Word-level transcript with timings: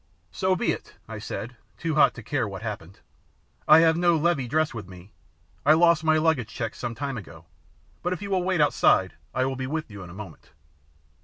"So 0.31 0.55
be 0.55 0.71
it," 0.71 0.95
I 1.07 1.19
said, 1.19 1.57
too 1.77 1.93
hot 1.93 2.15
to 2.15 2.23
care 2.23 2.47
what 2.47 2.63
happened. 2.63 3.01
"I 3.67 3.81
have 3.81 3.95
no 3.95 4.17
levee 4.17 4.47
dress 4.47 4.73
with 4.73 4.87
me. 4.89 5.13
I 5.63 5.73
lost 5.73 6.03
my 6.03 6.17
luggage 6.17 6.49
check 6.51 6.73
some 6.73 6.95
time 6.95 7.19
ago, 7.19 7.45
but 8.01 8.11
if 8.11 8.19
you 8.19 8.31
will 8.31 8.41
wait 8.41 8.61
outside 8.61 9.13
I 9.31 9.45
will 9.45 9.55
be 9.55 9.67
with 9.67 9.91
you 9.91 10.01
in 10.01 10.09
a 10.09 10.13
moment." 10.15 10.49